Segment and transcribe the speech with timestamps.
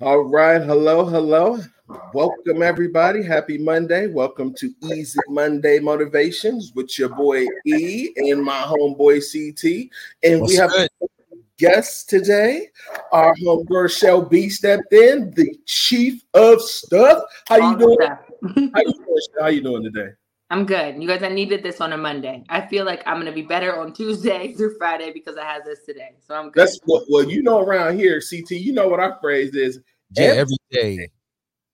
[0.00, 0.62] All right.
[0.62, 1.04] Hello.
[1.04, 1.58] Hello.
[2.12, 3.22] Welcome, everybody.
[3.22, 4.06] Happy Monday.
[4.06, 9.90] Welcome to Easy Monday Motivations with your boy E and my homeboy CT.
[10.22, 10.88] And What's we have good?
[11.58, 12.68] guests today.
[13.12, 17.22] Our homegirl Shell B stepped in, the chief of stuff.
[17.48, 17.98] How you doing?
[18.00, 19.20] How you doing?
[19.40, 20.10] How you doing today?
[20.48, 21.02] I'm good.
[21.02, 22.44] You guys, I needed this on a Monday.
[22.48, 25.84] I feel like I'm gonna be better on Tuesday through Friday because I had this
[25.84, 26.14] today.
[26.20, 26.62] So I'm good.
[26.62, 28.52] That's what well, you know around here, CT.
[28.52, 29.80] You know what our phrase is.
[30.16, 31.08] Yeah, every day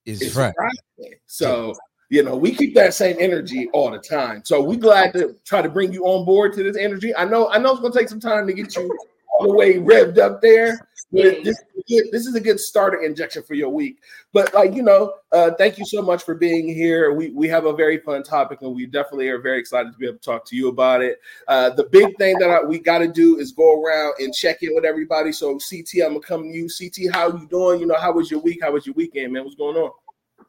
[0.06, 0.54] is Friday.
[0.56, 1.16] Friday.
[1.26, 1.74] So
[2.08, 4.42] you know, we keep that same energy all the time.
[4.44, 7.16] So we glad to try to bring you on board to this energy.
[7.16, 8.94] I know, I know it's gonna take some time to get you
[9.32, 10.88] all the way revved up there.
[11.10, 13.98] But this, this is a good starter injection for your week.
[14.32, 17.12] But like you know, uh, thank you so much for being here.
[17.12, 20.06] We we have a very fun topic, and we definitely are very excited to be
[20.06, 21.20] able to talk to you about it.
[21.48, 24.62] Uh, the big thing that I, we got to do is go around and check
[24.62, 25.32] in with everybody.
[25.32, 26.68] So CT, I'm gonna come to you.
[26.68, 27.80] CT, how you doing?
[27.80, 28.60] You know, how was your week?
[28.62, 29.44] How was your weekend, man?
[29.44, 29.90] What's going on?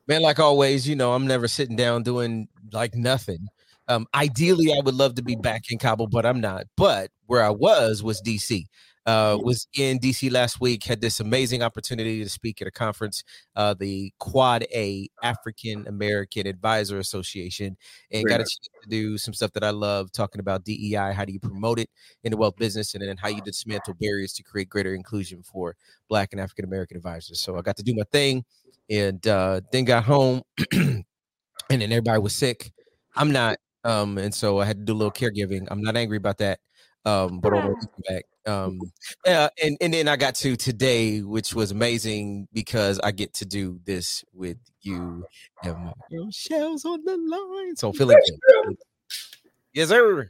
[0.08, 3.48] Man, like always, you know, I'm never sitting down doing like nothing.
[3.88, 6.66] Um, ideally, I would love to be back in Cabo, but I'm not.
[6.78, 8.66] But where I was was DC
[9.06, 13.24] uh, was in DC last week, had this amazing opportunity to speak at a conference,
[13.56, 17.76] uh, the Quad A African American Advisor Association,
[18.12, 21.14] and got a chance to do some stuff that I love talking about DEI.
[21.14, 21.90] How do you promote it
[22.24, 25.76] in the wealth business, and then how you dismantle barriers to create greater inclusion for
[26.08, 27.42] Black and African American advisors.
[27.42, 28.46] So I got to do my thing,
[28.90, 31.04] and uh, then got home, and
[31.70, 32.72] then everybody was sick.
[33.16, 35.68] I'm not, um, and so I had to do a little caregiving.
[35.70, 36.60] I'm not angry about that
[37.06, 37.76] um, but on
[38.08, 38.26] back.
[38.46, 38.80] Um,
[39.26, 43.46] yeah, and and then I got to today, which was amazing because I get to
[43.46, 45.26] do this with you
[45.64, 47.76] and my girl shells on the line.
[47.76, 48.18] So feeling
[48.66, 48.78] good.
[49.74, 50.28] Yes, sir.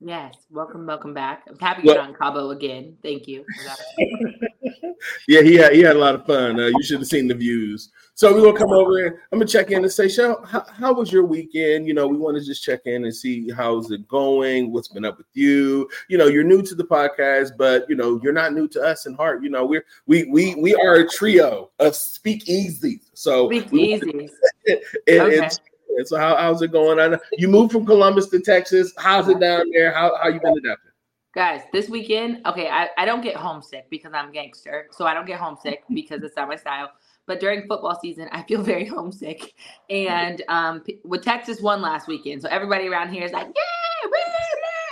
[0.00, 1.42] Yes, welcome, welcome back.
[1.48, 2.96] I'm happy you're on Cabo again.
[3.02, 3.44] Thank you.
[5.28, 6.60] yeah, he had he had a lot of fun.
[6.60, 7.90] Uh, you should have seen the views.
[8.16, 10.94] So we're gonna come over and I'm gonna check in and say, Shell, how, how,
[10.94, 11.86] was your weekend?
[11.86, 15.04] You know, we want to just check in and see how's it going, what's been
[15.04, 15.86] up with you.
[16.08, 19.04] You know, you're new to the podcast, but you know, you're not new to us
[19.04, 19.42] in heart.
[19.42, 23.02] You know, we're we we we are a trio of speak easy.
[23.12, 24.30] So speak easy.
[24.66, 24.80] and,
[25.20, 25.50] okay.
[25.98, 26.98] And so how, how's it going?
[26.98, 28.94] I know you moved from Columbus to Texas.
[28.96, 29.92] How's it down there?
[29.92, 30.92] How how you been adapting?
[31.34, 34.88] Guys, this weekend, okay, I, I don't get homesick because I'm gangster.
[34.90, 36.88] So I don't get homesick because it's not my style.
[37.26, 39.54] But during football season, I feel very homesick.
[39.90, 42.42] And um, with Texas won last weekend.
[42.42, 43.62] So everybody around here is like, yeah,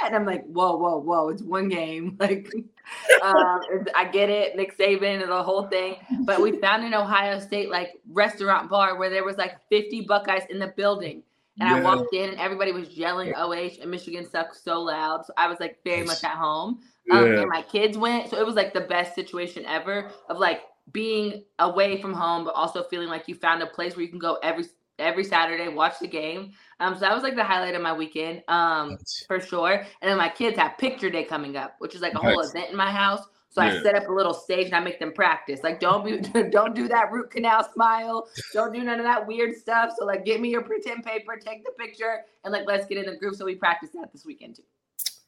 [0.05, 2.19] and I'm like, whoa, whoa, whoa, it's one game.
[2.25, 2.53] Like,
[3.22, 3.61] um,
[3.95, 5.97] I get it, Nick Saban and the whole thing.
[6.21, 10.43] But we found an Ohio State like restaurant bar where there was like 50 Buckeyes
[10.51, 11.22] in the building.
[11.59, 11.77] And yeah.
[11.77, 15.25] I walked in and everybody was yelling OH and Michigan sucks so loud.
[15.25, 16.81] So I was like very much at home.
[17.11, 17.41] Um, yeah.
[17.41, 18.31] And my kids went.
[18.31, 20.62] So it was like the best situation ever of like
[20.93, 24.19] being away from home, but also feeling like you found a place where you can
[24.19, 24.65] go every
[24.99, 26.53] every Saturday, watch the game.
[26.81, 29.72] Um, so that was like the highlight of my weekend, um, for sure.
[29.72, 32.71] And then my kids have picture day coming up, which is like a whole event
[32.71, 33.27] in my house.
[33.55, 33.75] So yeah.
[33.75, 35.62] I set up a little stage and I make them practice.
[35.62, 36.19] Like, don't be,
[36.50, 38.28] don't do that root canal smile.
[38.53, 39.93] Don't do none of that weird stuff.
[39.97, 43.06] So like, give me your pretend paper, take the picture, and like, let's get in
[43.06, 43.37] the group.
[43.37, 44.65] So we practice that this weekend too.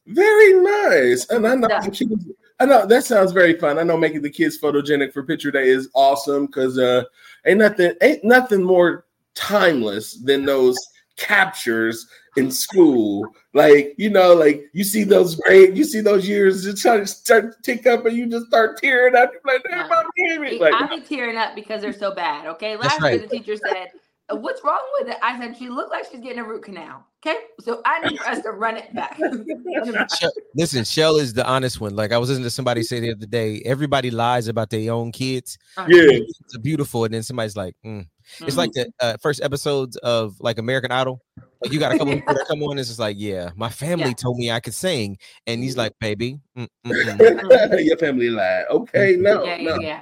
[0.06, 1.28] Very nice.
[1.30, 2.16] And I know, yeah.
[2.60, 3.78] I know that sounds very fun.
[3.78, 7.04] I know making the kids photogenic for picture day is awesome because uh,
[7.44, 10.76] ain't nothing, ain't nothing more timeless than those
[11.16, 12.06] captures
[12.36, 13.26] in school.
[13.52, 17.06] Like, you know, like you see those great, you see those years just try to
[17.06, 19.32] start to tick up and you just start tearing up.
[19.32, 22.46] You're like, like, I'm tearing up because they're so bad.
[22.46, 22.76] Okay.
[22.76, 23.18] Last right.
[23.18, 23.88] year the teacher said,
[24.28, 25.18] What's wrong with it?
[25.22, 27.06] I said, She looked like she's getting a root canal.
[27.24, 27.38] Okay.
[27.60, 29.18] So I need us to run it back.
[30.54, 31.94] Listen, Shell is the honest one.
[31.94, 35.12] Like I was listening to somebody say the other day, everybody lies about their own
[35.12, 35.58] kids.
[35.76, 35.88] Uh-huh.
[35.90, 36.20] Yeah.
[36.40, 37.04] It's beautiful.
[37.04, 38.06] And then somebody's like, mm.
[38.34, 38.46] Mm-hmm.
[38.46, 41.22] It's like the uh, first episodes of like American Idol.
[41.62, 42.78] Like you got a couple people that come on.
[42.78, 44.14] It's just like, yeah, my family yeah.
[44.14, 45.16] told me I could sing,
[45.46, 47.84] and he's like, baby, mm, mm, mm.
[47.84, 48.64] your family lied.
[48.68, 49.78] Okay, no, yeah, no.
[49.80, 50.00] yeah.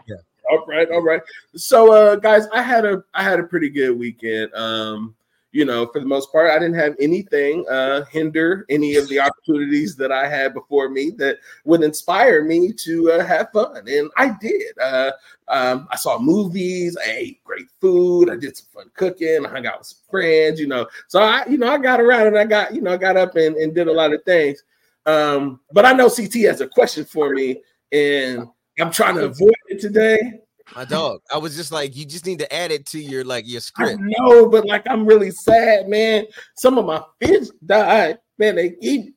[0.50, 1.22] All right, all right.
[1.56, 4.52] So, uh, guys, I had a I had a pretty good weekend.
[4.54, 5.14] Um,
[5.54, 9.20] you know, for the most part, I didn't have anything uh, hinder any of the
[9.20, 14.10] opportunities that I had before me that would inspire me to uh, have fun, and
[14.16, 14.76] I did.
[14.78, 15.12] Uh,
[15.46, 19.66] um, I saw movies, I ate great food, I did some fun cooking, I hung
[19.66, 20.88] out with some friends, you know.
[21.06, 23.36] So I, you know, I got around and I got, you know, I got up
[23.36, 24.62] and, and did a lot of things.
[25.06, 27.62] Um, but I know CT has a question for me,
[27.92, 28.48] and
[28.80, 30.40] I'm trying to avoid it today.
[30.74, 31.20] My dog.
[31.32, 34.00] I was just like, you just need to add it to your like your script.
[34.00, 36.24] No, but like I'm really sad, man.
[36.56, 38.18] Some of my fish died.
[38.38, 39.14] Man, they eat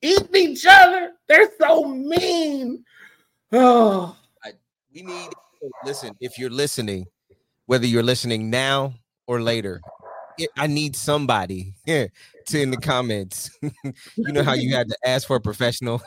[0.00, 1.12] eat each other.
[1.28, 2.84] They're so mean.
[3.52, 4.52] Oh, I,
[4.94, 5.30] we need
[5.84, 7.06] listen, if you're listening,
[7.66, 8.94] whether you're listening now
[9.26, 9.80] or later,
[10.56, 12.10] I need somebody to
[12.52, 13.50] in the comments.
[13.62, 16.02] you know how you had to ask for a professional,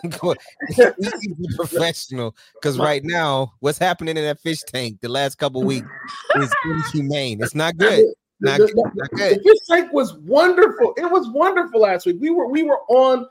[1.55, 5.87] professional, because right now what's happening in that fish tank the last couple weeks
[6.35, 7.41] is inhumane.
[7.41, 8.05] It's not good.
[8.39, 9.39] Not, the, not good.
[9.39, 10.93] The fish tank was wonderful.
[10.97, 12.17] It was wonderful last week.
[12.19, 13.27] We were we were on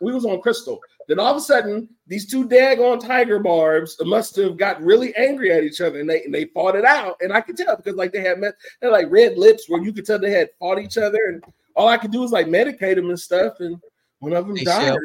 [0.00, 0.80] we was on Crystal.
[1.08, 5.50] Then all of a sudden, these two daggone tiger barbs must have got really angry
[5.50, 7.16] at each other, and they and they fought it out.
[7.20, 9.82] And I could tell because like they had met, they had like red lips where
[9.82, 11.42] you could tell they had fought each other, and
[11.74, 13.54] all I could do was like medicate them and stuff.
[13.60, 13.78] And
[14.18, 14.86] one of them hey, died.
[14.86, 14.98] Shell.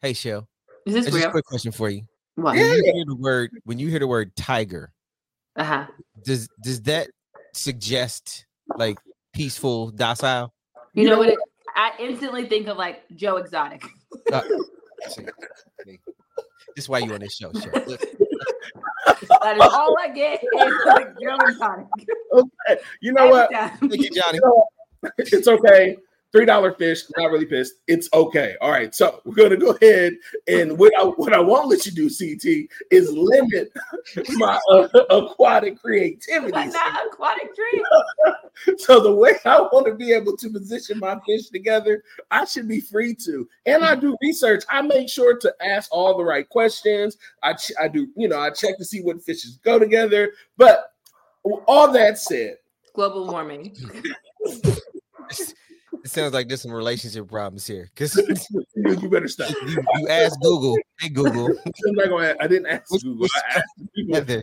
[0.00, 0.48] Hey, Shell.
[0.86, 1.28] Is this real?
[1.28, 2.02] a quick question for you.
[2.36, 2.56] What?
[2.56, 4.94] When you hear the word when you hear the word tiger,
[5.56, 5.86] uh-huh.
[6.24, 7.08] Does does that
[7.52, 8.46] suggest
[8.76, 8.98] like
[9.32, 10.52] peaceful, docile?
[10.94, 11.28] You, you know, know what?
[11.28, 11.38] It,
[11.76, 13.84] I instantly think of like Joe Exotic.
[14.32, 14.42] Uh,
[15.04, 15.98] this
[16.76, 17.72] is why you on this show, Chef.
[17.72, 21.38] that is all I get is like Joe
[22.32, 23.50] Okay, you know what?
[23.52, 24.38] Thank you, Johnny.
[24.38, 24.66] You know,
[25.18, 25.96] it's okay.
[26.34, 27.74] Three dollar fish, not really pissed.
[27.86, 28.56] It's okay.
[28.60, 30.14] All right, so we're gonna go ahead
[30.48, 33.72] and what I what I won't let you do, CT, is limit
[34.30, 36.50] my uh, aquatic creativity.
[36.50, 37.84] Not aquatic dream.
[38.78, 42.02] so the way I want to be able to position my fish together,
[42.32, 43.48] I should be free to.
[43.66, 44.64] And I do research.
[44.68, 47.16] I make sure to ask all the right questions.
[47.44, 50.32] I ch- I do, you know, I check to see what fishes go together.
[50.56, 50.94] But
[51.68, 52.56] all that said,
[52.92, 53.76] global warming.
[56.04, 57.90] it sounds like there's some relationship problems here.
[57.94, 58.14] Because
[58.76, 59.50] you better stop.
[59.66, 60.76] You, you asked Google.
[61.00, 61.46] Hey Google.
[61.88, 63.26] I'm not gonna, I didn't ask Google.
[63.34, 63.64] I asked
[63.96, 64.42] people at the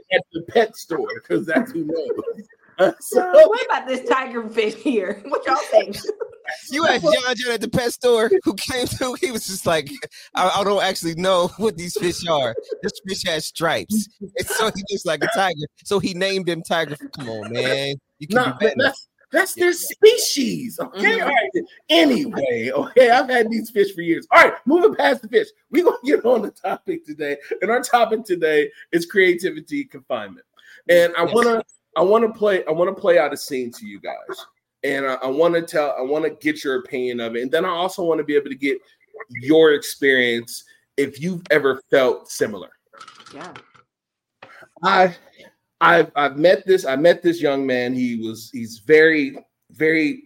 [0.50, 2.48] pet store because that's who knows.
[2.80, 5.22] Uh, so, what about this tiger fish here?
[5.28, 5.98] What y'all think?
[6.72, 9.16] You asked John John at the pet store who came through.
[9.22, 9.90] He was just like,
[10.34, 12.56] I, I don't actually know what these fish are.
[12.82, 14.10] This fish has stripes.
[14.20, 15.68] And so he looks like a tiger.
[15.86, 16.98] So he named him Tiger.
[17.16, 17.96] Come on, man.
[18.18, 20.80] You can nah, that's, that's their species.
[20.80, 21.00] Okay.
[21.00, 21.24] Mm-hmm.
[21.24, 21.64] All right.
[21.90, 23.10] Anyway, okay.
[23.10, 24.28] I've had these fish for years.
[24.32, 24.54] All right.
[24.66, 27.38] Moving past the fish, we're going to get on the topic today.
[27.62, 30.46] And our topic today is creativity confinement.
[30.90, 31.64] And I want to,
[31.96, 34.46] I want to play, I want to play out a scene to you guys.
[34.84, 37.44] And I, I want to tell, I want to get your opinion of it.
[37.44, 38.80] And then I also want to be able to get
[39.30, 40.64] your experience
[40.98, 42.72] if you've ever felt similar.
[43.34, 43.54] Yeah.
[44.84, 45.16] I
[45.82, 47.94] I've I've met this I met this young man.
[47.94, 49.36] He was he's very
[49.72, 50.24] very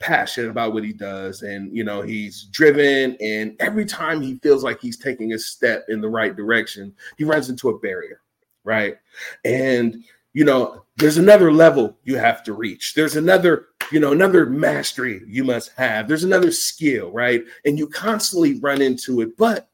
[0.00, 1.42] passionate about what he does.
[1.42, 5.84] And you know he's driven and every time he feels like he's taking a step
[5.88, 8.20] in the right direction he runs into a barrier
[8.64, 8.96] right?
[9.44, 12.94] And you know there's another level you have to reach.
[12.94, 16.08] There's another you know another mastery you must have.
[16.08, 17.44] There's another skill right?
[17.64, 19.36] And you constantly run into it.
[19.36, 19.68] But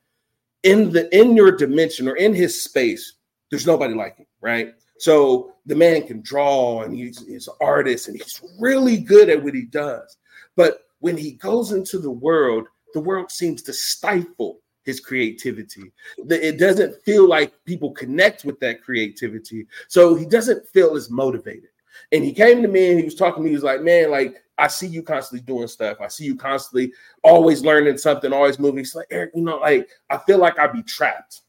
[0.64, 3.14] in the in your dimension or in his space
[3.50, 4.74] there's nobody like him, right?
[4.98, 9.42] So the man can draw and he's, he's an artist and he's really good at
[9.42, 10.16] what he does.
[10.56, 15.92] But when he goes into the world, the world seems to stifle his creativity.
[16.16, 19.66] It doesn't feel like people connect with that creativity.
[19.86, 21.68] So he doesn't feel as motivated.
[22.10, 23.50] And he came to me and he was talking to me.
[23.50, 25.98] He was like, Man, like, I see you constantly doing stuff.
[26.00, 26.92] I see you constantly
[27.22, 28.78] always learning something, always moving.
[28.78, 31.42] He's like, Eric, you know, like, I feel like I'd be trapped.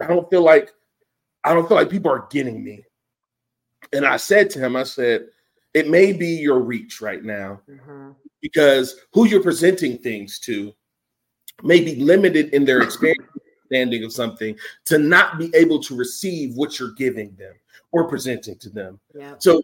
[0.00, 0.72] I don't feel like
[1.44, 2.84] I don't feel like people are getting me.
[3.92, 5.26] And I said to him, I said,
[5.74, 8.10] it may be your reach right now mm-hmm.
[8.40, 10.72] because who you're presenting things to
[11.62, 13.28] may be limited in their experience
[13.74, 17.54] understanding of something to not be able to receive what you're giving them
[17.92, 19.00] or presenting to them.
[19.14, 19.34] Yeah.
[19.38, 19.62] So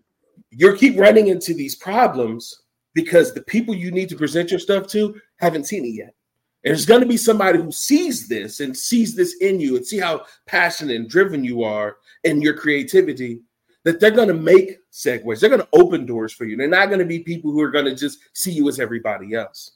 [0.50, 2.62] you keep running into these problems
[2.94, 6.14] because the people you need to present your stuff to haven't seen it yet.
[6.62, 9.98] There's going to be somebody who sees this and sees this in you and see
[9.98, 13.40] how passionate and driven you are in your creativity
[13.84, 15.40] that they're going to make segues.
[15.40, 16.56] They're going to open doors for you.
[16.56, 19.34] They're not going to be people who are going to just see you as everybody
[19.34, 19.72] else.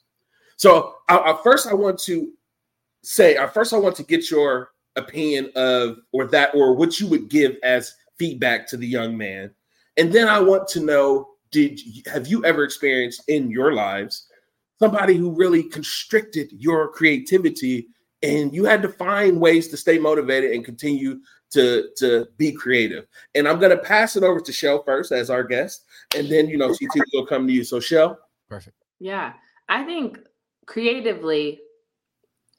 [0.57, 2.31] So, I, I, first, I want to
[3.03, 7.07] say, I first, I want to get your opinion of or that or what you
[7.07, 9.51] would give as feedback to the young man,
[9.97, 14.27] and then I want to know: Did have you ever experienced in your lives
[14.79, 17.87] somebody who really constricted your creativity
[18.23, 21.19] and you had to find ways to stay motivated and continue
[21.51, 23.07] to to be creative.
[23.35, 26.47] And I'm going to pass it over to Shell first as our guest, and then
[26.47, 27.63] you know CT will come to you.
[27.63, 28.75] So Shell, perfect.
[28.99, 29.33] Yeah,
[29.69, 30.19] I think
[30.65, 31.61] creatively,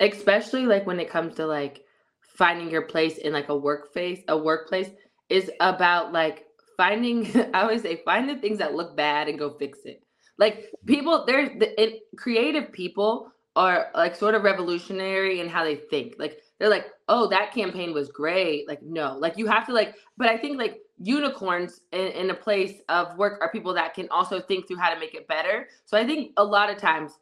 [0.00, 1.84] especially like when it comes to like
[2.20, 4.90] finding your place in like a workplace, a workplace
[5.28, 6.46] is about like
[6.76, 7.26] finding.
[7.54, 10.05] I always say find the things that look bad and go fix it.
[10.38, 15.76] Like people, there's the it, creative people are like sort of revolutionary in how they
[15.76, 16.16] think.
[16.18, 18.68] Like they're like, oh, that campaign was great.
[18.68, 22.34] Like, no, like you have to like, but I think like unicorns in, in a
[22.34, 25.68] place of work are people that can also think through how to make it better.
[25.84, 27.12] So I think a lot of times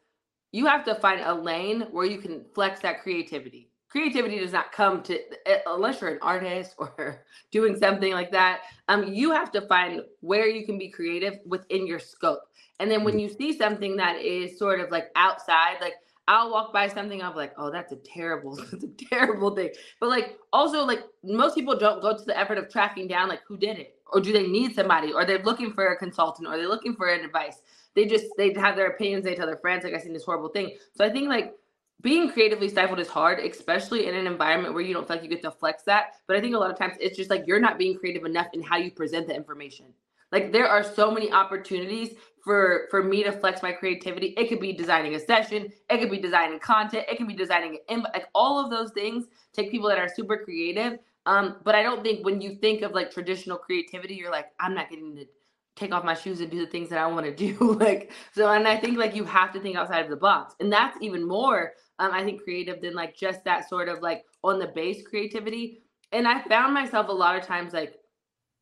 [0.51, 3.69] you have to find a lane where you can flex that creativity.
[3.89, 5.19] Creativity does not come to
[5.67, 8.61] unless you're an artist or doing something like that.
[8.89, 12.41] Um, you have to find where you can be creative within your scope.
[12.79, 13.21] And then when mm.
[13.21, 15.95] you see something that is sort of like outside, like
[16.27, 19.69] I'll walk by something, I'm like, oh, that's a terrible, that's a terrible thing.
[19.99, 23.41] But like also like most people don't go to the effort of tracking down like
[23.47, 26.57] who did it, or do they need somebody, or they're looking for a consultant, or
[26.57, 27.57] they're looking for an advice.
[27.95, 30.49] They just they have their opinions, they tell their friends, like I seen this horrible
[30.49, 30.75] thing.
[30.95, 31.53] So I think like
[32.01, 35.29] being creatively stifled is hard, especially in an environment where you don't feel like you
[35.29, 36.15] get to flex that.
[36.27, 38.47] But I think a lot of times it's just like you're not being creative enough
[38.53, 39.85] in how you present the information.
[40.31, 42.15] Like there are so many opportunities
[42.45, 44.27] for for me to flex my creativity.
[44.37, 47.79] It could be designing a session, it could be designing content, it can be designing
[47.89, 50.99] an like all of those things take people that are super creative.
[51.25, 54.75] Um, but I don't think when you think of like traditional creativity, you're like, I'm
[54.75, 55.25] not getting to
[55.75, 57.73] take off my shoes and do the things that I want to do.
[57.79, 60.71] like so, and I think like you have to think outside of the box, and
[60.71, 64.59] that's even more um, I think creative than like just that sort of like on
[64.59, 65.81] the base creativity.
[66.11, 67.95] And I found myself a lot of times like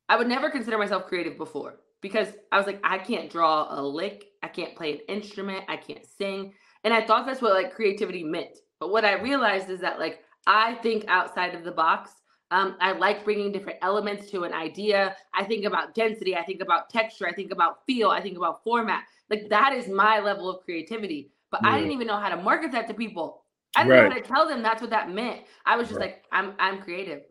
[0.08, 3.80] I would never consider myself creative before because I was like, I can't draw a
[3.80, 6.52] lick, I can't play an instrument, I can't sing.
[6.84, 8.58] And I thought that's what like creativity meant.
[8.78, 12.10] But what I realized is that like I think outside of the box.
[12.50, 15.16] Um, I like bringing different elements to an idea.
[15.32, 16.36] I think about density.
[16.36, 17.26] I think about texture.
[17.26, 18.10] I think about feel.
[18.10, 19.04] I think about format.
[19.30, 21.30] Like that is my level of creativity.
[21.50, 21.70] But yeah.
[21.70, 23.44] I didn't even know how to market that to people.
[23.74, 24.08] I didn't right.
[24.10, 25.40] know how to tell them that's what that meant.
[25.64, 26.10] I was just right.
[26.10, 27.22] like, I'm I'm creative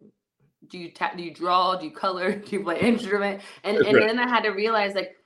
[0.70, 3.42] do you ta- do you draw do you color do you play instrument?
[3.64, 5.18] And and then i had to realize like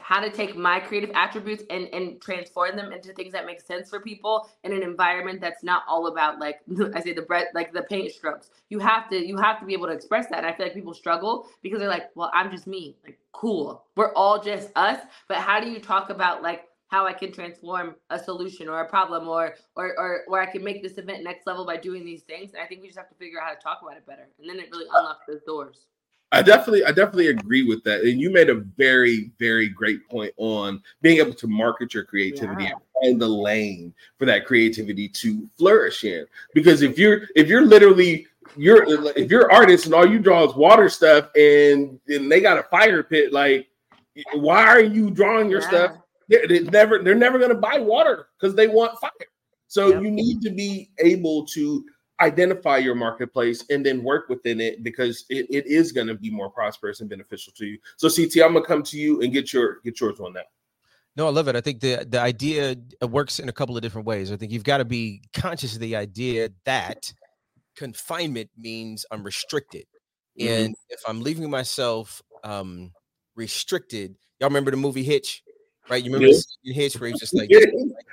[0.00, 3.88] how to take my creative attributes and and transform them into things that make sense
[3.88, 6.60] for people in an environment that's not all about like
[6.94, 8.50] i say the bread like the paint strokes.
[8.68, 10.74] You have to you have to be able to express that and i feel like
[10.74, 12.96] people struggle because they're like well i'm just me.
[13.04, 13.84] Like cool.
[13.96, 17.96] We're all just us but how do you talk about like how I can transform
[18.10, 21.46] a solution or a problem or or or where I can make this event next
[21.46, 22.52] level by doing these things.
[22.52, 24.28] And I think we just have to figure out how to talk about it better.
[24.38, 25.86] And then it really unlocks those doors.
[26.32, 28.02] I definitely, I definitely agree with that.
[28.02, 32.64] And you made a very, very great point on being able to market your creativity
[32.64, 32.70] yeah.
[32.70, 36.26] and find the lane for that creativity to flourish in.
[36.52, 38.26] Because if you're, if you're literally,
[38.56, 38.84] you're,
[39.16, 42.64] if you're artist and all you draw is water stuff, and and they got a
[42.64, 43.68] fire pit, like,
[44.34, 45.68] why are you drawing your yeah.
[45.68, 45.96] stuff
[46.28, 49.10] they're, never they're never going to buy water because they want fire.
[49.68, 50.02] So yep.
[50.02, 51.84] you need to be able to
[52.20, 56.30] identify your marketplace and then work within it because it, it is going to be
[56.30, 57.78] more prosperous and beneficial to you.
[57.96, 60.46] So CT, I'm gonna come to you and get your get yours on that.
[61.16, 61.56] No, I love it.
[61.56, 64.32] I think the the idea works in a couple of different ways.
[64.32, 67.12] I think you've got to be conscious of the idea that
[67.74, 69.86] confinement means I'm restricted.
[70.38, 70.48] Mm-hmm.
[70.48, 72.92] And if I'm leaving myself um
[73.34, 75.42] restricted, y'all remember the movie Hitch?
[75.88, 76.02] Right?
[76.02, 76.74] You remember yeah.
[76.74, 77.60] Hitch where he was just like, yeah.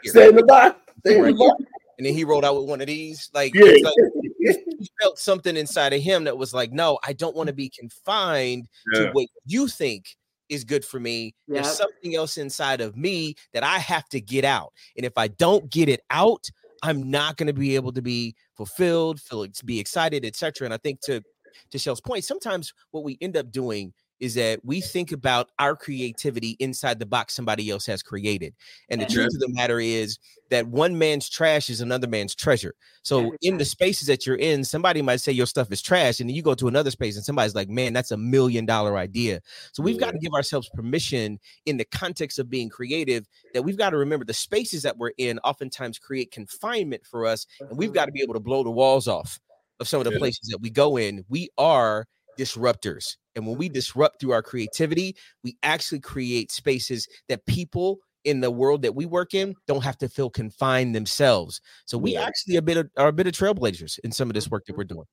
[0.03, 1.63] stay in the box, stay right in the box.
[1.98, 3.30] And then he rolled out with one of these.
[3.34, 3.77] Like, yeah.
[3.84, 3.94] like
[4.39, 7.70] he felt something inside of him that was like, no, I don't want to be
[7.70, 9.00] confined yeah.
[9.00, 10.18] to what you think
[10.50, 11.36] is good for me.
[11.48, 11.63] Yep.
[11.63, 14.74] There's something else inside of me that I have to get out.
[14.98, 16.50] And if I don't get it out,
[16.82, 20.65] I'm not going to be able to be fulfilled, feel be excited, etc.
[20.65, 21.24] And I think to
[21.72, 25.75] to Shell's point, sometimes what we end up doing is that we think about our
[25.75, 28.53] creativity inside the box somebody else has created.
[28.88, 30.18] And the truth of the matter is
[30.50, 32.74] that one man's trash is another man's treasure.
[33.01, 36.30] So in the spaces that you're in, somebody might say your stuff is trash, and
[36.30, 39.42] then you go to another space and somebody's like, man, that's a million dollar idea.
[39.74, 43.77] So we've got to give ourselves permission in the context of being creative that we've
[43.77, 47.94] got to remember the spaces that we're in oftentimes create confinement for us, and we've
[47.94, 49.38] got to be able to blow the walls off
[49.82, 51.25] of some of the places that we go in.
[51.27, 53.18] We are disruptors.
[53.36, 53.74] And when we mm-hmm.
[53.74, 59.06] disrupt through our creativity, we actually create spaces that people in the world that we
[59.06, 61.62] work in don't have to feel confined themselves.
[61.86, 62.25] So we yeah.
[62.25, 64.78] actually a bit of, are a bit of trailblazers in some of this work that
[64.78, 64.96] we're mm-hmm.
[64.96, 65.08] doing.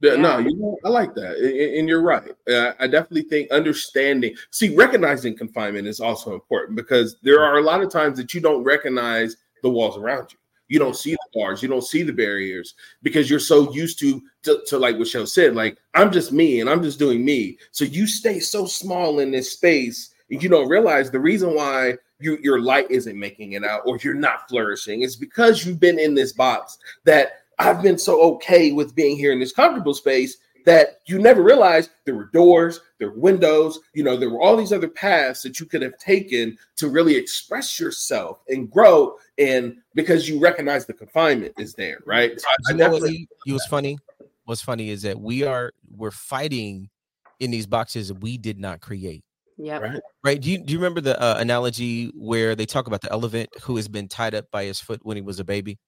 [0.00, 0.16] Yeah.
[0.16, 2.30] No, you know, I like that, and, you're right.
[2.46, 7.54] Uh, I definitely think understanding, see, recognizing confinement is also important because there mm-hmm.
[7.54, 10.38] are a lot of times that you don't recognize the walls around you.
[10.68, 14.20] You don't see the bars, you don't see the barriers because you're so used to,
[14.42, 17.58] to, to like what Shell said, like I'm just me and I'm just doing me.
[17.70, 21.96] So you stay so small in this space, and you don't realize the reason why
[22.18, 25.98] you, your light isn't making it out or you're not flourishing is because you've been
[25.98, 30.38] in this box that I've been so okay with being here in this comfortable space
[30.64, 34.56] that you never realized there were doors, there were windows, you know, there were all
[34.56, 39.16] these other paths that you could have taken to really express yourself and grow.
[39.38, 42.40] And because you recognize the confinement is there, right?
[42.40, 43.98] So I, I know what he, he was funny.
[44.44, 46.88] What's funny is that we are we're fighting
[47.40, 49.24] in these boxes we did not create.
[49.58, 49.78] Yeah.
[49.78, 50.00] Right.
[50.22, 50.40] Right.
[50.40, 53.76] Do you do you remember the uh, analogy where they talk about the elephant who
[53.76, 55.78] has been tied up by his foot when he was a baby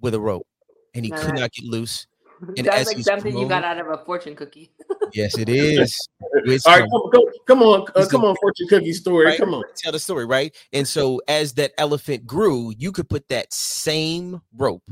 [0.00, 0.46] with a rope
[0.94, 2.06] and he could not get loose?
[2.56, 4.70] And That's like something growing, you got out of a fortune cookie.
[5.12, 6.08] yes, it is.
[6.66, 9.26] All right, come, come, come on, uh, come on, fortune cookie story.
[9.26, 9.38] Right?
[9.38, 10.54] Come on, tell the story, right?
[10.72, 14.90] And so, as that elephant grew, you could put that same rope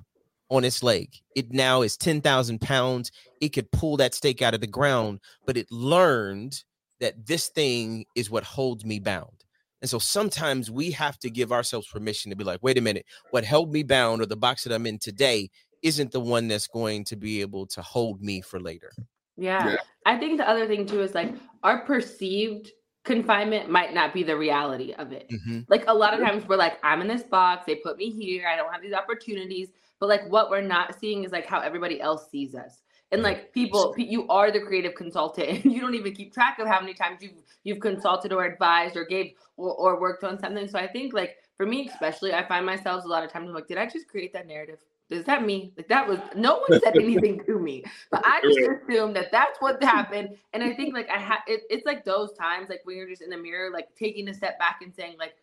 [0.49, 1.15] on its leg.
[1.35, 3.11] It now is ten thousand pounds.
[3.41, 6.63] It could pull that stake out of the ground, but it learned
[7.01, 9.45] that this thing is what holds me bound.
[9.83, 13.05] And so sometimes we have to give ourselves permission to be like, wait a minute,
[13.31, 15.51] what held me bound or the box that I'm in today
[15.83, 18.91] isn't the one that's going to be able to hold me for later.
[19.37, 19.71] Yeah.
[19.71, 19.77] yeah.
[20.05, 22.71] I think the other thing too is like our perceived
[23.05, 25.31] confinement might not be the reality of it.
[25.31, 25.61] Mm-hmm.
[25.69, 28.49] Like a lot of times we're like, I'm in this box, they put me here,
[28.49, 29.69] I don't have these opportunities.
[30.01, 32.83] But like what we're not seeing is like how everybody else sees us.
[33.13, 36.67] And like people, you are the creative consultant, and you don't even keep track of
[36.67, 40.67] how many times you've you've consulted or advised or gave or, or worked on something.
[40.67, 43.55] So I think like for me especially, I find myself a lot of times I'm
[43.55, 44.81] like, did I just create that narrative?
[45.09, 45.73] Is that me?
[45.77, 49.61] Like that was no one said anything to me, but I just assumed that that's
[49.61, 50.37] what happened.
[50.53, 53.23] And I think like I had it, it's like those times like when you're just
[53.23, 55.35] in the mirror, like taking a step back and saying like,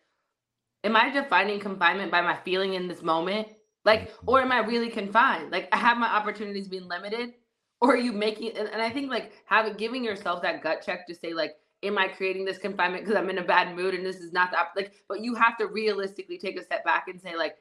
[0.84, 3.48] am I defining confinement by my feeling in this moment?
[3.86, 5.50] Like, or am I really confined?
[5.50, 7.32] Like I have my opportunities being limited,
[7.80, 8.56] or are you making?
[8.58, 11.96] And, and I think like having giving yourself that gut check to say like, am
[11.96, 14.58] I creating this confinement because I'm in a bad mood and this is not the
[14.76, 14.92] like?
[15.08, 17.56] But you have to realistically take a step back and say like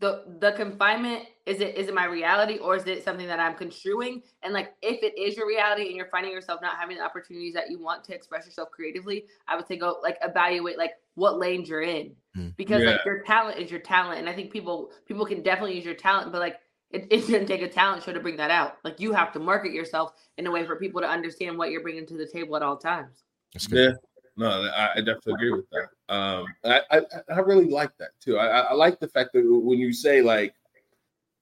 [0.00, 3.54] the the confinement is it is it my reality or is it something that I'm
[3.54, 4.22] construing?
[4.42, 7.54] And like if it is your reality and you're finding yourself not having the opportunities
[7.54, 11.38] that you want to express yourself creatively, I would say go like evaluate like what
[11.38, 12.14] lanes you're in.
[12.36, 12.56] Mm.
[12.56, 12.92] Because yeah.
[12.92, 14.18] like your talent is your talent.
[14.18, 16.58] And I think people people can definitely use your talent, but like
[16.90, 18.78] it, it shouldn't take a talent show to bring that out.
[18.84, 21.82] Like you have to market yourself in a way for people to understand what you're
[21.82, 23.24] bringing to the table at all times.
[23.70, 23.92] Yeah,
[24.36, 26.14] no, I, I definitely agree with that.
[26.14, 27.00] Um, I, I,
[27.32, 28.38] I really like that too.
[28.38, 30.54] I, I like the fact that when you say like,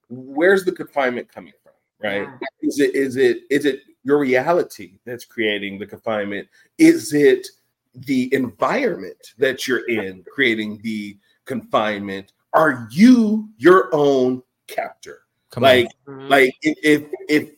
[0.09, 2.23] where's the confinement coming from, right?
[2.23, 2.39] Yeah.
[2.61, 6.49] Is it is it is it your reality that's creating the confinement?
[6.79, 7.47] Is it
[7.95, 12.33] the environment that you're in creating the confinement?
[12.53, 15.21] Are you your own captor?
[15.51, 16.15] Come like, on.
[16.15, 16.29] Mm-hmm.
[16.29, 17.51] like if if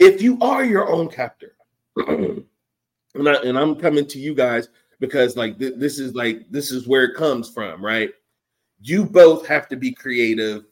[0.00, 1.52] if you are your own captor.
[3.18, 4.68] and, I, and I'm coming to you guys
[5.00, 8.10] because like th- this is like this is where it comes from, right?
[8.80, 10.64] You both have to be creative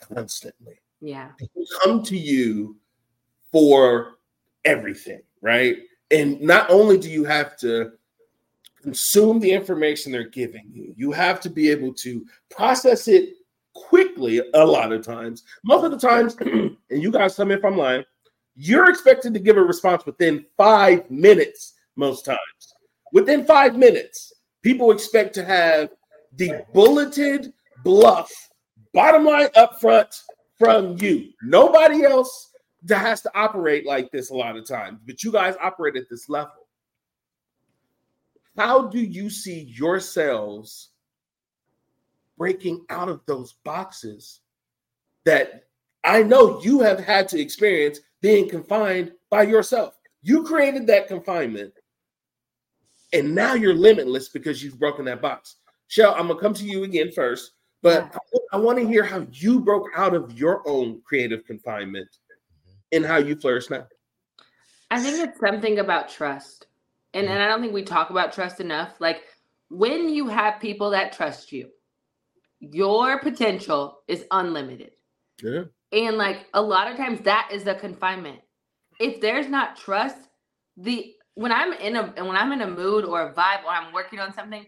[0.00, 0.80] constantly.
[1.00, 1.28] Yeah.
[1.38, 2.76] People come to you
[3.52, 4.18] for
[4.64, 5.78] everything, right?
[6.10, 7.92] And not only do you have to
[8.82, 13.34] consume the information they're giving you, you have to be able to process it
[13.74, 15.42] quickly a lot of times.
[15.64, 18.04] Most of the times, and you guys tell me if I'm lying,
[18.56, 22.38] you're expected to give a response within five minutes, most times.
[23.12, 25.90] Within five minutes, people expect to have
[26.36, 27.52] the bulleted
[27.84, 28.28] BLUF,
[28.92, 30.08] bottom line up front
[30.58, 31.30] from you.
[31.42, 32.50] Nobody else
[32.84, 36.08] that has to operate like this a lot of times, but you guys operate at
[36.10, 36.52] this level.
[38.56, 40.90] How do you see yourselves
[42.36, 44.40] breaking out of those boxes
[45.24, 45.64] that
[46.04, 49.94] I know you have had to experience being confined by yourself.
[50.22, 51.72] You created that confinement,
[53.12, 55.56] and now you're limitless because you've broken that box.
[55.88, 58.18] Shell, I'm gonna come to you again first, but yeah.
[58.52, 62.08] I, I want to hear how you broke out of your own creative confinement
[62.92, 63.86] and how you flourish now.
[64.90, 66.66] I think it's something about trust.
[67.14, 69.00] And, and I don't think we talk about trust enough.
[69.00, 69.22] Like
[69.68, 71.70] when you have people that trust you,
[72.60, 74.92] your potential is unlimited.
[75.42, 75.64] Yeah.
[75.94, 78.40] And like a lot of times that is the confinement.
[78.98, 80.28] If there's not trust,
[80.76, 83.92] the when I'm in a when I'm in a mood or a vibe or I'm
[83.92, 84.66] working on something,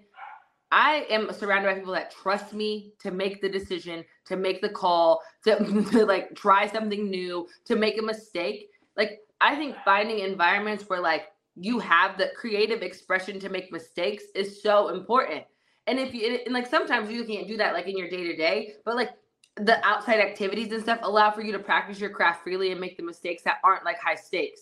[0.70, 4.68] I am surrounded by people that trust me to make the decision, to make the
[4.68, 5.56] call, to,
[5.90, 8.70] to like try something new, to make a mistake.
[8.96, 14.24] Like I think finding environments where like you have the creative expression to make mistakes
[14.34, 15.44] is so important.
[15.88, 18.36] And if you and like sometimes you can't do that like in your day to
[18.36, 19.10] day, but like
[19.56, 22.96] the outside activities and stuff allow for you to practice your craft freely and make
[22.96, 24.60] the mistakes that aren't like high stakes.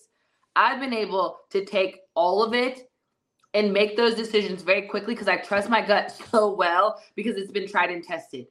[0.56, 2.88] I've been able to take all of it
[3.54, 7.50] and make those decisions very quickly because I trust my gut so well because it's
[7.50, 8.46] been tried and tested.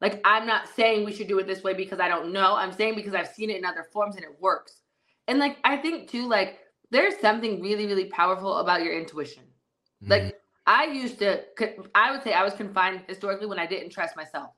[0.00, 2.54] Like I'm not saying we should do it this way because I don't know.
[2.54, 4.82] I'm saying because I've seen it in other forms and it works.
[5.26, 9.42] And like I think too, like there's something really, really powerful about your intuition.
[10.02, 10.12] Mm-hmm.
[10.12, 11.42] Like I used to,
[11.94, 14.50] I would say I was confined historically when I didn't trust myself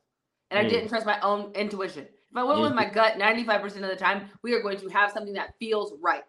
[0.51, 0.67] and mm.
[0.67, 2.07] I didn't trust my own intuition.
[2.31, 2.63] If I went mm.
[2.63, 5.95] with my gut 95% of the time, we are going to have something that feels
[6.01, 6.23] right.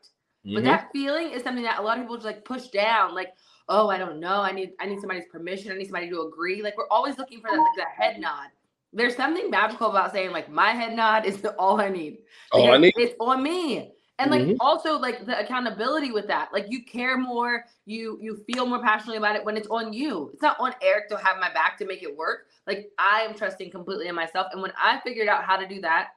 [0.46, 0.56] Mm-hmm.
[0.56, 3.30] But that feeling is something that a lot of people just like push down, like,
[3.70, 4.42] oh, I don't know.
[4.42, 5.72] I need I need somebody's permission.
[5.72, 6.64] I need somebody to agree.
[6.64, 8.48] Like we're always looking for that, like, that head nod.
[8.94, 12.20] There's something magical about saying like my head nod is all I need.
[12.52, 12.94] All I need.
[12.98, 14.56] It's on me and like mm-hmm.
[14.60, 16.50] also like the accountability with that.
[16.54, 20.30] Like you care more you you feel more passionately about it when it's on you.
[20.34, 22.48] It's not on Eric to have my back to make it work.
[22.68, 24.48] Like i am trusting completely in myself.
[24.52, 26.10] And when i figured out how to do that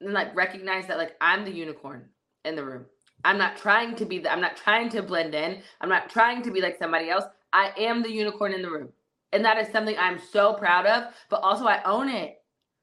[0.00, 2.08] and like recognize that like i'm the unicorn
[2.44, 2.86] in the room.
[3.24, 5.62] I'm not trying to be the, i'm not trying to blend in.
[5.80, 7.24] I'm not trying to be like somebody else.
[7.52, 8.88] I am the unicorn in the room.
[9.32, 12.38] And that is something i'm so proud of but also i own it.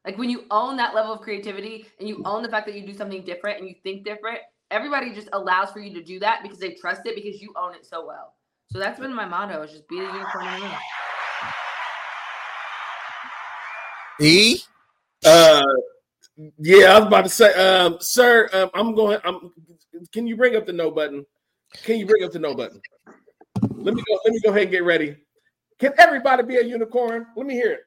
[0.05, 2.85] Like when you own that level of creativity and you own the fact that you
[2.85, 4.39] do something different and you think different,
[4.71, 7.73] everybody just allows for you to do that because they trust it because you own
[7.73, 8.35] it so well.
[8.71, 10.71] So that's been my motto: is just be the unicorn in the room.
[14.21, 14.59] E,
[15.25, 15.63] uh,
[16.59, 19.19] yeah, I was about to say, um, sir, um, I'm going.
[19.23, 19.51] I'm.
[20.13, 21.25] Can you bring up the no button?
[21.83, 22.81] Can you bring up the no button?
[23.61, 24.19] Let me go.
[24.25, 25.15] Let me go ahead and get ready.
[25.79, 27.27] Can everybody be a unicorn?
[27.35, 27.79] Let me hear it.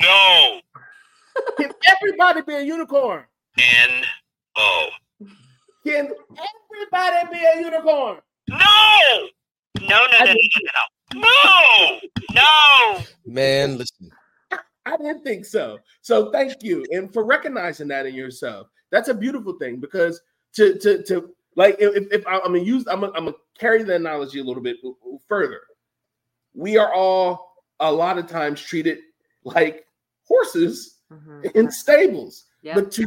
[0.00, 0.60] No.
[1.58, 3.24] Can everybody be a unicorn?
[3.58, 4.04] N
[4.56, 4.88] O.
[5.84, 8.18] Can everybody be a unicorn?
[8.48, 8.56] No!
[9.80, 10.72] No, no, no, no, no,
[11.14, 11.20] no.
[11.20, 12.00] No!
[12.32, 13.00] No!
[13.26, 14.10] Man, listen.
[14.86, 15.78] I didn't think so.
[16.00, 16.84] So thank you.
[16.90, 18.68] And for recognizing that in yourself.
[18.90, 20.20] That's a beautiful thing because
[20.54, 23.82] to to to like if, if I, am gonna use I'm gonna, I'm gonna carry
[23.82, 24.76] the analogy a little bit
[25.28, 25.60] further.
[26.54, 28.98] We are all a lot of times treated
[29.44, 29.86] like
[30.24, 31.46] horses mm-hmm.
[31.54, 32.44] in stables.
[32.62, 32.74] Yep.
[32.74, 33.06] But to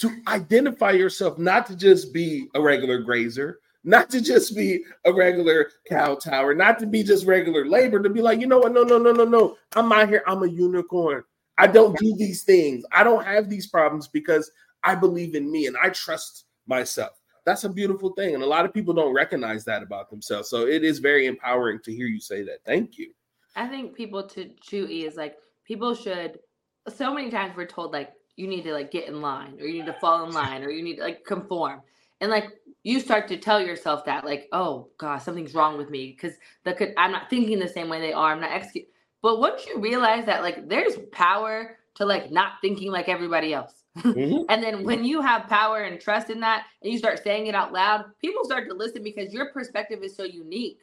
[0.00, 5.12] to identify yourself, not to just be a regular grazer, not to just be a
[5.12, 8.72] regular cow tower, not to be just regular labor, to be like, you know what?
[8.72, 9.56] No, no, no, no, no.
[9.76, 10.22] I'm out here.
[10.26, 11.22] I'm a unicorn.
[11.58, 12.84] I don't do these things.
[12.92, 14.50] I don't have these problems because
[14.82, 17.20] I believe in me and I trust myself.
[17.44, 18.34] That's a beautiful thing.
[18.34, 20.48] And a lot of people don't recognize that about themselves.
[20.48, 22.64] So it is very empowering to hear you say that.
[22.64, 23.12] Thank you.
[23.56, 25.36] I think people to Chewy is like
[25.66, 26.38] people should
[26.88, 29.80] so many times we're told like you need to like get in line or you
[29.80, 31.80] need to fall in line or you need to like conform.
[32.20, 32.48] And like
[32.82, 36.72] you start to tell yourself that like oh god something's wrong with me because the
[36.72, 38.90] could i'm not thinking the same way they are i'm not executing
[39.22, 43.84] but once you realize that like there's power to like not thinking like everybody else.
[43.98, 44.44] Mm-hmm.
[44.48, 47.54] and then when you have power and trust in that and you start saying it
[47.54, 50.78] out loud people start to listen because your perspective is so unique.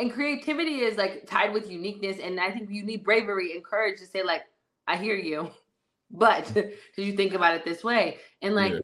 [0.00, 4.00] And creativity is like tied with uniqueness and i think you need bravery and courage
[4.00, 4.42] to say like
[4.88, 5.50] i hear you
[6.10, 8.80] but did you think about it this way and like yeah.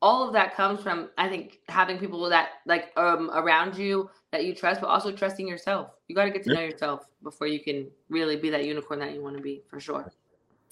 [0.00, 4.44] all of that comes from i think having people that like um around you that
[4.44, 6.56] you trust but also trusting yourself you got to get to yeah.
[6.56, 9.80] know yourself before you can really be that unicorn that you want to be for
[9.80, 10.10] sure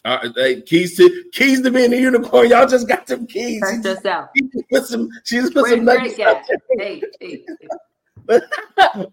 [0.05, 2.49] uh, hey, keys to keys to being a unicorn.
[2.49, 3.61] Y'all just got some keys.
[3.61, 4.31] Trust yourself.
[4.35, 5.11] She put some.
[5.25, 6.17] She's put some nuggets.
[6.17, 6.43] Hey,
[6.79, 7.45] hey, hey.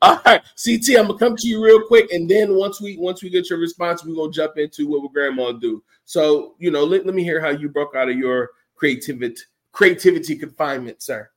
[0.02, 3.22] All right, CT, I'm gonna come to you real quick, and then once we once
[3.22, 5.84] we get your response, we're gonna jump into what will grandma do.
[6.06, 9.42] So, you know, let, let me hear how you broke out of your creativity
[9.72, 11.30] creativity confinement, sir.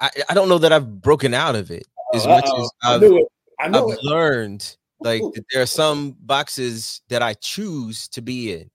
[0.00, 1.84] I, I don't know that I've broken out of it
[2.14, 2.34] as Uh-oh.
[2.34, 3.02] much as I've,
[3.60, 8.70] I have learned like there are some boxes that I choose to be in.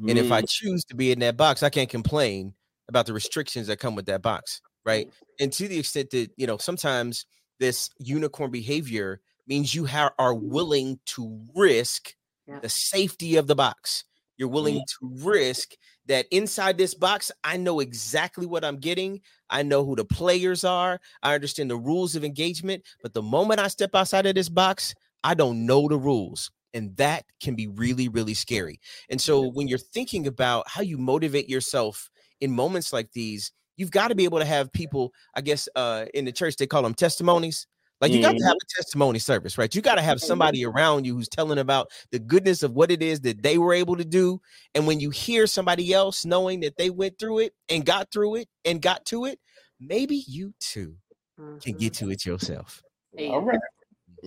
[0.00, 0.10] Mm.
[0.10, 0.48] And if I mm.
[0.48, 2.54] choose to be in that box, I can't complain
[2.88, 4.60] about the restrictions that come with that box.
[4.84, 5.10] Right.
[5.40, 7.26] And to the extent that, you know, sometimes
[7.58, 12.14] this unicorn behavior means you ha- are willing to risk
[12.46, 12.58] yeah.
[12.60, 14.04] the safety of the box.
[14.36, 15.06] You're willing mm-hmm.
[15.22, 15.72] to risk
[16.06, 19.20] that inside this box, I know exactly what I'm getting.
[19.50, 21.00] I know who the players are.
[21.22, 22.84] I understand the rules of engagement.
[23.02, 26.50] But the moment I step outside of this box, I don't know the rules.
[26.74, 28.78] And that can be really, really scary.
[29.08, 33.90] And so when you're thinking about how you motivate yourself in moments like these, you've
[33.90, 36.82] got to be able to have people, I guess uh, in the church, they call
[36.82, 37.66] them testimonies.
[38.00, 38.56] Like you got to have mm-hmm.
[38.56, 39.74] a testimony service, right?
[39.74, 43.02] You got to have somebody around you who's telling about the goodness of what it
[43.02, 44.38] is that they were able to do.
[44.74, 48.36] And when you hear somebody else knowing that they went through it and got through
[48.36, 49.38] it and got to it,
[49.80, 50.94] maybe you too
[51.38, 52.06] can get mm-hmm.
[52.06, 52.82] to it yourself.
[53.18, 53.58] All right.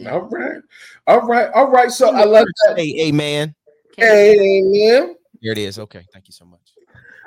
[0.08, 0.62] All right.
[1.06, 1.52] All right.
[1.54, 1.92] All right.
[1.92, 2.78] So I love that.
[2.78, 3.54] Hey, amen.
[4.02, 5.16] Amen.
[5.42, 5.78] Here it is.
[5.78, 6.06] Okay.
[6.12, 6.74] Thank you so much.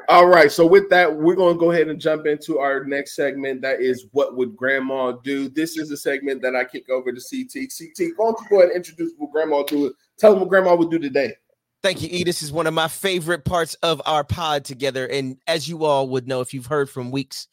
[0.09, 0.51] All right.
[0.51, 3.63] So with that, we're going to go ahead and jump into our next segment.
[3.63, 5.49] That is what would Grandma do?
[5.49, 7.71] This is a segment that I kick over to CT.
[7.77, 9.93] CT, why don't you go ahead and introduce what Grandma do?
[10.19, 11.35] Tell them what Grandma would do today.
[11.83, 12.25] Thank you, E.
[12.25, 15.07] This is one of my favorite parts of our pod together.
[15.07, 17.49] And as you all would know, if you've heard from weeks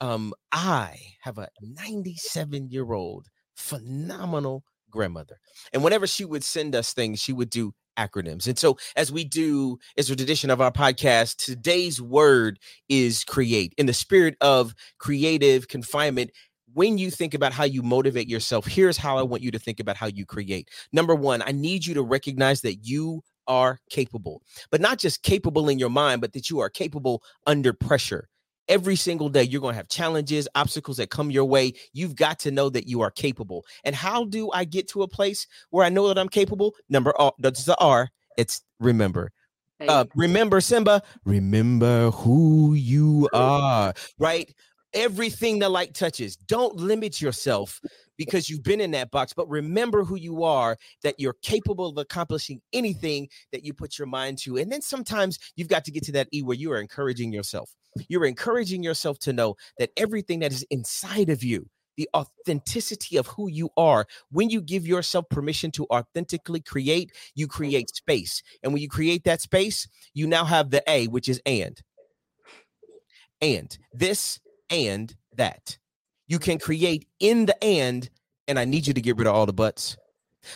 [0.00, 5.38] um, I have a 97 year old phenomenal grandmother.
[5.72, 8.46] And whenever she would send us things, she would do acronyms.
[8.46, 13.74] And so, as we do, as a tradition of our podcast, today's word is create.
[13.76, 16.30] In the spirit of creative confinement,
[16.72, 19.80] when you think about how you motivate yourself, here's how I want you to think
[19.80, 20.68] about how you create.
[20.92, 25.68] Number one, I need you to recognize that you are capable, but not just capable
[25.68, 28.28] in your mind, but that you are capable under pressure
[28.70, 31.74] every single day you're going to have challenges obstacles that come your way.
[31.92, 33.66] You've got to know that you are capable.
[33.84, 36.74] And how do i get to a place where i know that i'm capable?
[36.88, 39.32] Number oh, that's the r it's remember.
[39.80, 44.54] Uh, remember Simba remember who you are right?
[44.92, 46.36] Everything the light touches.
[46.36, 47.80] Don't limit yourself
[48.20, 51.98] because you've been in that box but remember who you are that you're capable of
[51.98, 56.04] accomplishing anything that you put your mind to and then sometimes you've got to get
[56.04, 57.74] to that e where you are encouraging yourself
[58.08, 63.26] you're encouraging yourself to know that everything that is inside of you, the authenticity of
[63.26, 68.42] who you are, when you give yourself permission to authentically create, you create space.
[68.62, 71.80] And when you create that space, you now have the A, which is and.
[73.42, 75.78] And this and that.
[76.30, 78.08] You can create in the and,
[78.46, 79.96] and I need you to get rid of all the buts.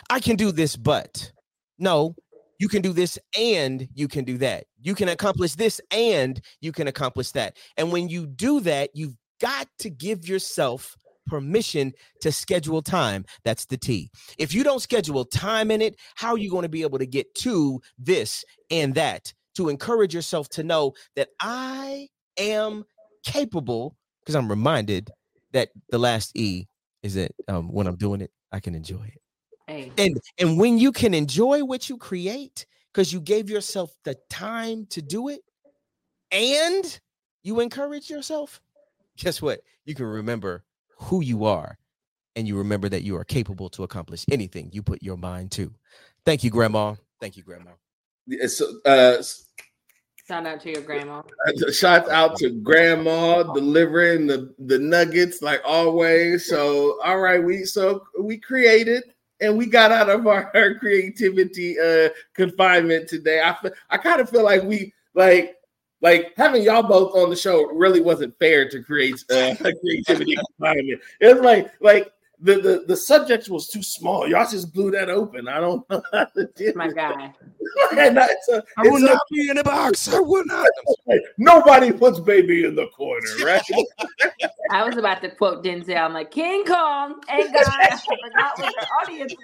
[0.08, 1.32] I can do this, but
[1.80, 2.14] no,
[2.60, 4.66] you can do this and you can do that.
[4.80, 7.56] You can accomplish this and you can accomplish that.
[7.76, 13.24] And when you do that, you've got to give yourself permission to schedule time.
[13.42, 14.12] That's the T.
[14.38, 17.06] If you don't schedule time in it, how are you going to be able to
[17.06, 19.34] get to this and that?
[19.56, 22.08] To encourage yourself to know that I
[22.38, 22.84] am
[23.24, 25.10] capable, because I'm reminded
[25.54, 26.66] that the last E
[27.02, 29.20] is that um, when I'm doing it, I can enjoy it.
[29.66, 29.92] Hey.
[29.96, 34.86] And and when you can enjoy what you create because you gave yourself the time
[34.90, 35.40] to do it
[36.30, 37.00] and
[37.42, 38.60] you encourage yourself,
[39.16, 39.60] guess what?
[39.86, 40.64] You can remember
[40.98, 41.78] who you are
[42.36, 45.72] and you remember that you are capable to accomplish anything you put your mind to.
[46.26, 46.94] Thank you, Grandma.
[47.20, 47.70] Thank you, Grandma.
[48.26, 49.22] Yeah, so, uh,
[50.26, 51.20] Shout out to your grandma.
[51.72, 56.48] Shout out to grandma delivering the, the nuggets like always.
[56.48, 59.04] So all right, we so we created
[59.40, 63.42] and we got out of our, creativity uh confinement today.
[63.44, 65.56] I feel, I kind of feel like we like
[66.00, 71.02] like having y'all both on the show really wasn't fair to create uh, creativity confinement.
[71.20, 72.13] It's like like
[72.44, 74.28] the, the the subject was too small.
[74.28, 75.48] Y'all just blew that open.
[75.48, 77.32] I don't know how to do My guy.
[77.96, 80.12] and it's a, I will not be in a box.
[80.12, 80.68] I will not.
[81.38, 83.62] Nobody puts baby in the corner, right?
[84.70, 85.96] I was about to quote Denzel.
[85.96, 87.64] I'm like King Kong and God.
[87.66, 89.34] I forgot what the audience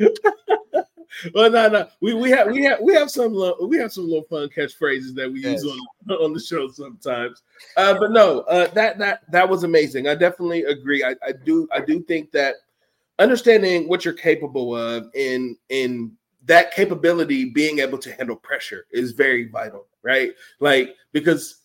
[0.00, 0.88] was.
[1.34, 1.88] Well, no, no.
[2.00, 5.30] We we have we have we have some we have some little fun catchphrases that
[5.30, 5.62] we yes.
[5.62, 7.42] use on on the show sometimes.
[7.76, 10.08] Uh, but no, uh, that that that was amazing.
[10.08, 11.04] I definitely agree.
[11.04, 12.56] I, I do I do think that
[13.18, 16.12] understanding what you're capable of in in
[16.46, 20.32] that capability being able to handle pressure is very vital, right?
[20.60, 21.62] Like because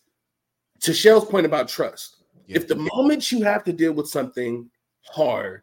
[0.80, 2.56] to Shell's point about trust, yeah.
[2.56, 4.68] if the moment you have to deal with something
[5.02, 5.62] hard,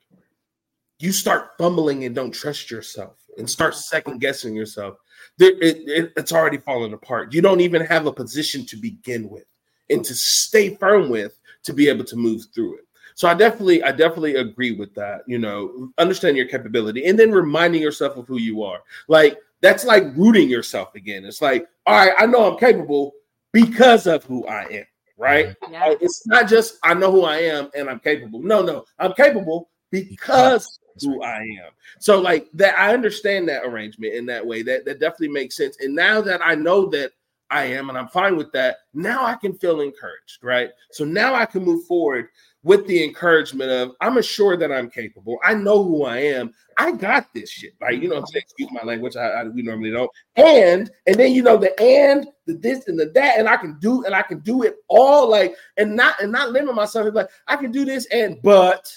[1.04, 4.96] you start fumbling and don't trust yourself and start second guessing yourself,
[5.38, 7.34] it, it, it's already falling apart.
[7.34, 9.44] You don't even have a position to begin with
[9.89, 12.88] and to stay firm with to be able to move through it.
[13.16, 15.24] So I definitely, I definitely agree with that.
[15.28, 18.80] You know, understand your capability and then reminding yourself of who you are.
[19.10, 21.26] Like that's like rooting yourself again.
[21.26, 23.13] It's like, all right, I know I'm capable
[23.52, 24.86] because of who I am.
[25.18, 25.48] Right?
[25.48, 25.74] Mm-hmm.
[25.74, 25.96] Yeah.
[26.00, 28.42] It's not just I know who I am and I'm capable.
[28.42, 31.21] No, no, I'm capable because who.
[31.21, 31.71] I am.
[31.99, 34.62] So like that, I understand that arrangement in that way.
[34.63, 35.77] That that definitely makes sense.
[35.79, 37.12] And now that I know that
[37.49, 40.71] I am and I'm fine with that, now I can feel encouraged, right?
[40.91, 42.29] So now I can move forward
[42.63, 45.38] with the encouragement of I'm assured that I'm capable.
[45.43, 46.53] I know who I am.
[46.77, 48.43] I got this shit, Like, You know I'm saying?
[48.43, 49.15] Excuse my language.
[49.15, 50.10] I, I, we normally don't.
[50.36, 53.77] And and then you know the and the this and the that, and I can
[53.79, 57.13] do and I can do it all like and not and not limit myself.
[57.13, 58.91] Like I can do this and but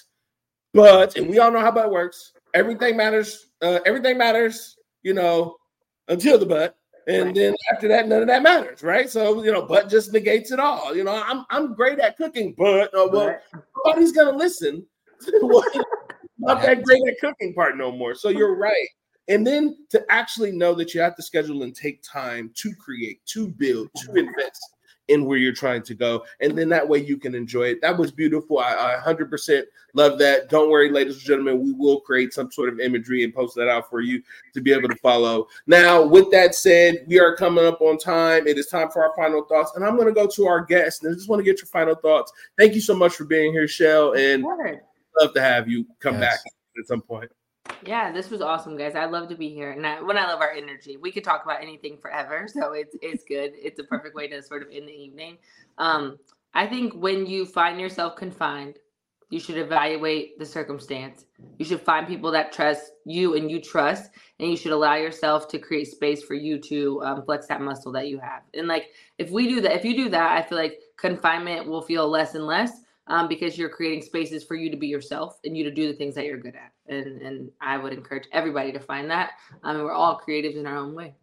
[0.77, 2.33] but and we all know how butt works.
[2.55, 3.47] Everything matters.
[3.63, 4.77] Uh, everything matters.
[5.03, 5.57] You know,
[6.09, 9.09] until the butt, and then after that, none of that matters, right?
[9.09, 10.95] So you know, butt just negates it all.
[10.95, 13.39] You know, I'm I'm great at cooking, but uh, well,
[13.85, 14.87] nobody's gonna listen.
[16.39, 18.15] not that great at cooking part no more.
[18.15, 18.89] So you're right.
[19.29, 23.25] And then to actually know that you have to schedule and take time to create,
[23.27, 24.76] to build, to invest
[25.09, 26.25] in where you're trying to go.
[26.41, 27.81] And then that way you can enjoy it.
[27.81, 28.59] That was beautiful.
[28.59, 29.63] I, I 100%
[29.95, 30.49] love that.
[30.49, 33.69] Don't worry, ladies and gentlemen, we will create some sort of imagery and post that
[33.69, 34.23] out for you
[34.55, 35.47] to be able to follow.
[35.67, 38.47] Now, with that said, we are coming up on time.
[38.47, 39.73] It is time for our final thoughts.
[39.77, 41.69] And I'm going to go to our guest and I just want to get your
[41.69, 42.33] final thoughts.
[42.59, 44.15] Thank you so much for being here, Shell.
[44.15, 44.45] And
[45.21, 46.43] love to have you come yes.
[46.43, 47.31] back at some point.
[47.85, 48.97] Yeah, this was awesome, guys.
[48.97, 51.45] I love to be here, and I, when I love our energy, we could talk
[51.45, 52.49] about anything forever.
[52.49, 53.53] So it's it's good.
[53.55, 55.39] It's a perfect way to sort of end the evening.
[55.79, 56.19] Um,
[56.55, 58.79] I think when you find yourself confined,
[59.31, 61.25] you should evaluate the circumstance.
[61.59, 65.49] You should find people that trust you and you trust, and you should allow yourself
[65.49, 68.43] to create space for you to um, flex that muscle that you have.
[68.55, 71.83] And like, if we do that, if you do that, I feel like confinement will
[71.83, 72.73] feel less and less
[73.09, 75.95] um, because you're creating spaces for you to be yourself and you to do the
[75.95, 76.73] things that you're good at.
[76.89, 79.33] And and I would encourage everybody to find that.
[79.63, 81.15] I um, mean, we're all creatives in our own way.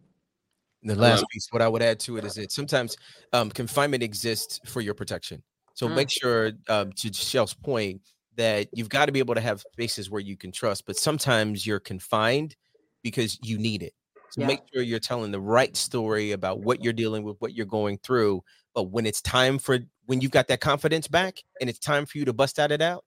[0.84, 2.98] The last piece, what I would add to it is that sometimes
[3.32, 5.42] um, confinement exists for your protection.
[5.76, 5.96] So mm.
[5.96, 8.02] make sure, um, to Shell's point,
[8.36, 11.66] that you've got to be able to have spaces where you can trust, but sometimes
[11.66, 12.56] you're confined
[13.02, 13.94] because you need it.
[14.32, 14.48] So yeah.
[14.48, 18.00] make sure you're telling the right story about what you're dealing with, what you're going
[18.00, 18.44] through.
[18.74, 22.18] But when it's time for when you've got that confidence back and it's time for
[22.18, 23.06] you to bust out it out,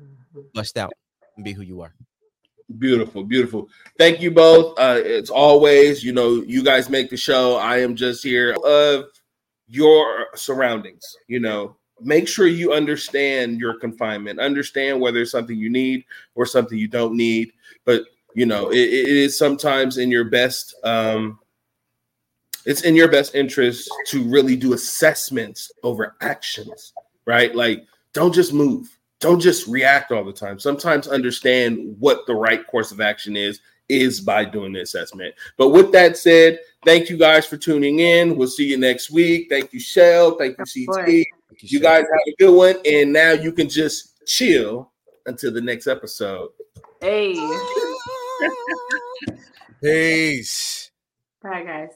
[0.00, 0.40] mm-hmm.
[0.54, 0.92] bust out
[1.38, 1.94] and be who you are.
[2.78, 3.68] Beautiful, beautiful.
[3.96, 4.78] Thank you both.
[4.78, 7.56] Uh, it's always, you know, you guys make the show.
[7.56, 9.06] I am just here of
[9.66, 11.16] your surroundings.
[11.28, 16.44] You know, make sure you understand your confinement, understand whether it's something you need or
[16.44, 17.52] something you don't need.
[17.86, 18.02] But
[18.34, 21.38] you know, it, it is sometimes in your best um,
[22.66, 26.92] it's in your best interest to really do assessments over actions,
[27.24, 27.54] right?
[27.54, 30.58] Like, don't just move, don't just react all the time.
[30.58, 35.34] Sometimes understand what the right course of action is is by doing the assessment.
[35.56, 38.36] But with that said, thank you guys for tuning in.
[38.36, 39.48] We'll see you next week.
[39.48, 40.36] Thank you, Shell.
[40.36, 41.08] Thank you, CT.
[41.60, 42.76] You guys have a good one.
[42.84, 44.92] And now you can just chill
[45.26, 46.50] until the next episode.
[47.00, 47.34] Hey.
[49.82, 50.90] Peace.
[51.42, 51.90] Bye, guys.